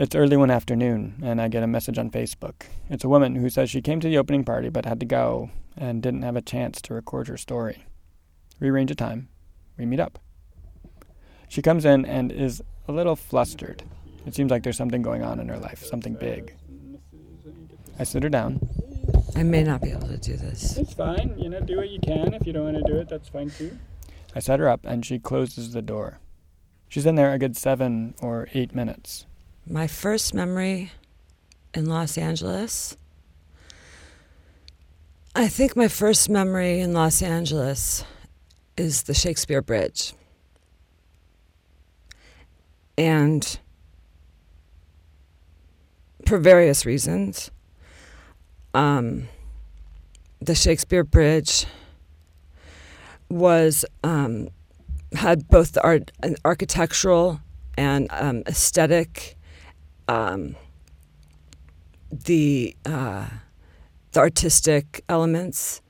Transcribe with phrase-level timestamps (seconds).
[0.00, 2.62] It's early one afternoon, and I get a message on Facebook.
[2.88, 5.50] It's a woman who says she came to the opening party but had to go
[5.76, 7.84] and didn't have a chance to record her story.
[8.60, 9.28] We arrange a time.
[9.76, 10.18] We meet up.
[11.50, 13.82] She comes in and is a little flustered.
[14.24, 16.54] It seems like there's something going on in her life, something big.
[17.98, 18.66] I sit her down.
[19.36, 20.78] I may not be able to do this.
[20.78, 21.34] It's fine.
[21.36, 22.32] You know, do what you can.
[22.32, 23.76] If you don't want to do it, that's fine too.
[24.34, 26.20] I set her up and she closes the door.
[26.88, 29.26] She's in there a good seven or eight minutes.
[29.66, 30.92] My first memory
[31.74, 32.96] in Los Angeles.
[35.34, 38.04] I think my first memory in Los Angeles
[38.76, 40.12] is the Shakespeare Bridge.
[42.98, 43.58] And
[46.26, 47.50] for various reasons,
[48.74, 49.28] um,
[50.40, 51.66] the Shakespeare Bridge
[53.28, 54.48] was um,
[55.12, 56.12] had both the art,
[56.44, 57.40] architectural
[57.76, 59.36] and um, aesthetic,
[60.10, 60.56] um,
[62.10, 63.28] the uh,
[64.10, 65.80] the artistic elements,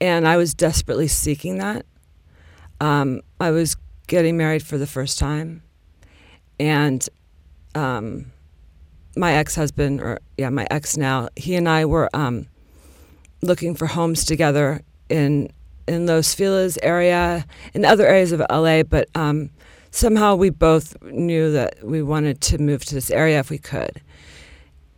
[0.00, 1.84] and I was desperately seeking that.
[2.80, 3.76] Um, I was
[4.06, 5.64] getting married for the first time,
[6.60, 7.06] and
[7.74, 8.30] um,
[9.16, 12.46] my ex-husband, or yeah, my ex now, he and I were um,
[13.42, 15.50] looking for homes together in
[15.88, 19.50] in Los Feliz area, in other areas of LA, but um,
[19.90, 24.00] somehow we both knew that we wanted to move to this area if we could,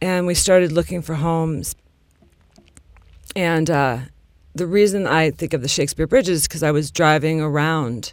[0.00, 1.74] and we started looking for homes.
[3.34, 3.98] And uh,
[4.54, 8.12] the reason I think of the Shakespeare Bridge is because I was driving around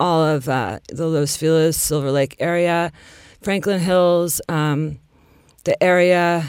[0.00, 2.90] all of uh, the Los Feliz, Silver Lake area,
[3.42, 4.98] Franklin Hills, um,
[5.64, 6.46] the area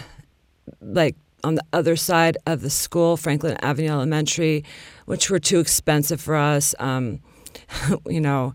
[0.82, 4.64] like on the other side of the school, Franklin Avenue Elementary,
[5.06, 6.76] which were too expensive for us.
[6.80, 7.20] Um,
[8.08, 8.54] you know,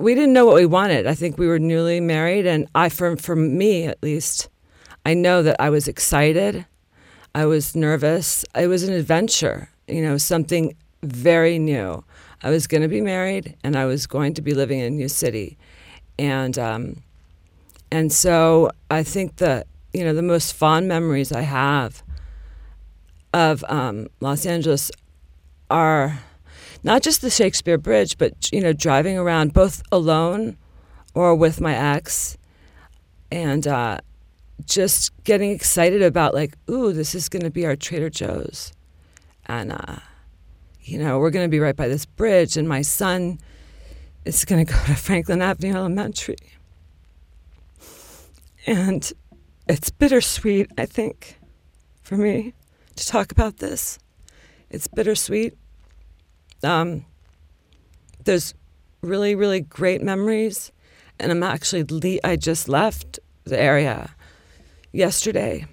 [0.00, 1.06] we didn't know what we wanted.
[1.06, 4.48] I think we were newly married, and I, for for me at least,
[5.04, 6.66] I know that I was excited.
[7.34, 8.44] I was nervous.
[8.54, 12.02] It was an adventure, you know, something very new.
[12.42, 14.96] I was going to be married and I was going to be living in a
[14.96, 15.58] new city.
[16.18, 17.02] And, um,
[17.90, 22.02] and so I think that, you know, the most fond memories I have
[23.32, 24.90] of um, Los Angeles
[25.70, 26.20] are
[26.86, 30.56] not just the Shakespeare Bridge, but, you know, driving around both alone
[31.12, 32.38] or with my ex.
[33.30, 33.98] And, uh,
[34.64, 38.72] just getting excited about like, ooh, this is going to be our Trader Joe's,
[39.44, 39.96] and uh,
[40.80, 43.38] you know, we're going to be right by this bridge, and my son
[44.24, 46.38] is going to go to Franklin Avenue Elementary,
[48.66, 49.12] and
[49.68, 51.38] it's bittersweet, I think,
[52.02, 52.54] for me
[52.96, 53.98] to talk about this.
[54.70, 55.54] It's bittersweet.
[56.66, 57.06] Um,
[58.24, 58.54] there's
[59.00, 60.72] really, really great memories,
[61.18, 64.10] and I'm actually le- I just left the area
[64.92, 65.66] yesterday,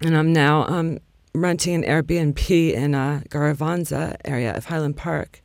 [0.00, 0.98] and I'm now um,
[1.34, 5.42] renting an Airbnb in uh, Garvanza area of Highland Park.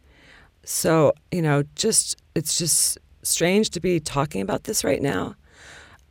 [0.63, 5.35] So you know, just it's just strange to be talking about this right now,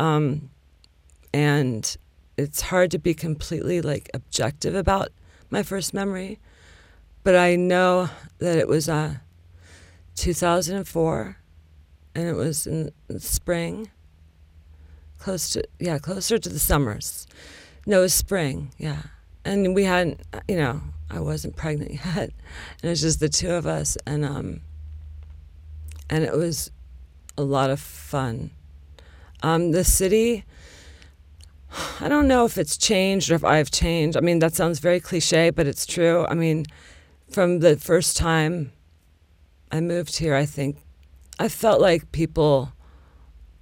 [0.00, 0.50] um,
[1.32, 1.96] and
[2.36, 5.10] it's hard to be completely like objective about
[5.50, 6.38] my first memory,
[7.22, 8.08] but I know
[8.40, 9.16] that it was uh,
[10.16, 11.36] 2004,
[12.14, 13.90] and it was in spring
[15.20, 17.26] close to yeah closer to the summers.
[17.86, 19.02] No it was spring yeah.
[19.44, 20.80] And we hadn't you know
[21.10, 22.30] i wasn't pregnant yet.
[22.82, 24.62] And it was just the two of us and um
[26.08, 26.72] and it was
[27.38, 28.50] a lot of fun.
[29.42, 30.44] Um the city
[32.00, 34.16] i don't know if it's changed or if i've changed.
[34.16, 36.26] I mean that sounds very cliche but it's true.
[36.28, 36.64] I mean
[37.30, 38.72] from the first time
[39.70, 40.78] i moved here i think
[41.38, 42.72] i felt like people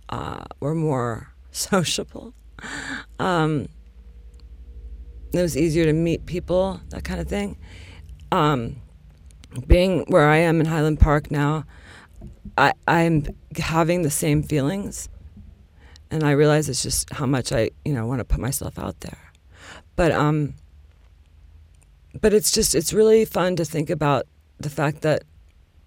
[0.08, 2.34] uh, were more sociable.
[3.18, 3.68] Um,
[5.32, 7.58] it was easier to meet people, that kind of thing.
[8.32, 8.76] Um,
[9.66, 11.64] being where I am in Highland Park now,
[12.56, 15.08] I, I'm having the same feelings,
[16.10, 19.00] and I realize it's just how much I, you know, want to put myself out
[19.00, 19.32] there.
[19.96, 20.54] But um,
[22.20, 24.26] but it's just it's really fun to think about
[24.58, 25.24] the fact that,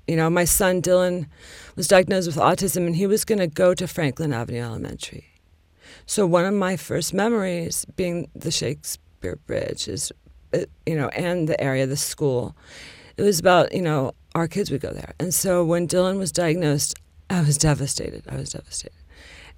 [0.08, 1.28] you know, my son Dylan
[1.76, 5.32] was diagnosed with autism, and he was going to go to Franklin Avenue Elementary
[6.06, 10.12] so one of my first memories being the Shakespeare Bridge is,
[10.54, 12.56] uh, you know, and the area, the school.
[13.18, 15.14] It was about, you know, our kids would go there.
[15.20, 16.96] And so when Dylan was diagnosed,
[17.30, 18.24] I was devastated.
[18.30, 18.98] I was devastated.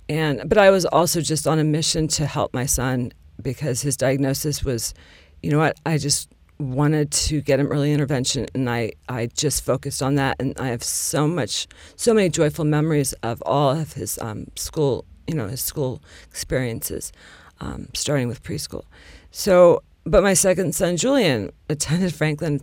[0.09, 3.95] And but I was also just on a mission to help my son because his
[3.95, 4.93] diagnosis was,
[5.41, 6.29] you know what, I just
[6.59, 10.67] wanted to get him early intervention and I, I just focused on that and I
[10.67, 15.47] have so much so many joyful memories of all of his um, school you know
[15.47, 17.11] his school experiences,
[17.59, 18.83] um, starting with preschool.
[19.31, 22.61] So, but my second son Julian attended Franklin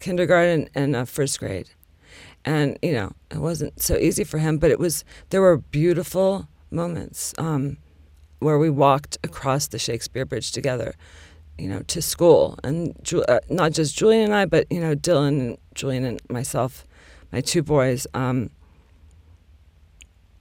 [0.00, 1.70] kindergarten and uh, first grade,
[2.44, 6.48] and you know it wasn't so easy for him, but it was there were beautiful
[6.70, 7.78] moments um,
[8.40, 10.94] where we walked across the Shakespeare Bridge together,
[11.58, 12.94] you know, to school, and
[13.28, 16.86] uh, not just Julian and I, but you know Dylan and Julian and myself,
[17.32, 18.06] my two boys.
[18.14, 18.50] Um,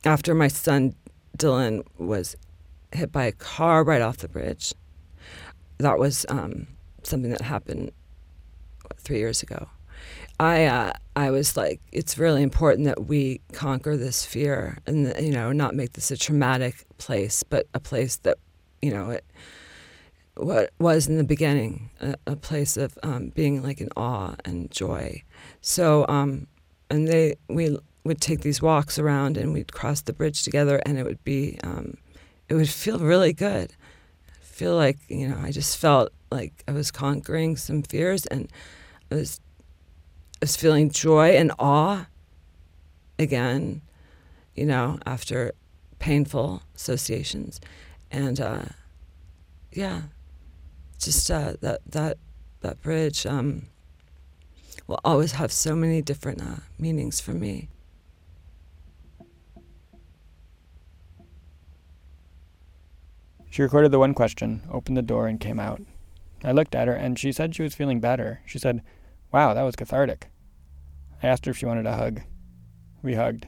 [0.05, 0.95] after my son
[1.37, 2.35] Dylan was
[2.93, 4.73] hit by a car right off the bridge,
[5.79, 6.67] that was um,
[7.03, 7.91] something that happened
[8.83, 9.67] what, three years ago.
[10.39, 15.31] I uh, I was like, it's really important that we conquer this fear and you
[15.31, 18.37] know not make this a traumatic place, but a place that
[18.83, 19.25] you know it
[20.37, 24.71] what was in the beginning a, a place of um, being like in awe and
[24.71, 25.23] joy.
[25.61, 26.47] So um,
[26.89, 30.97] and they we would take these walks around and we'd cross the bridge together and
[30.97, 31.97] it would be um,
[32.49, 33.73] it would feel really good.
[34.29, 38.49] I feel like you know I just felt like I was conquering some fears and
[39.11, 39.39] I was
[40.41, 42.05] I was feeling joy and awe
[43.19, 43.81] again,
[44.55, 45.53] you know, after
[45.99, 47.59] painful associations.
[48.11, 48.65] And uh,
[49.71, 50.03] yeah,
[50.99, 52.17] just uh, that, that,
[52.61, 53.63] that bridge um,
[54.87, 57.69] will always have so many different uh, meanings for me.
[63.49, 65.81] She recorded the one question, opened the door, and came out.
[66.43, 68.41] I looked at her, and she said she was feeling better.
[68.45, 68.83] She said,
[69.31, 70.27] Wow, that was cathartic.
[71.23, 72.21] I asked her if she wanted a hug.
[73.01, 73.47] We hugged,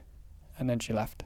[0.57, 1.25] and then she left.